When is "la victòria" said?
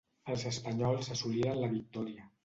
1.65-2.25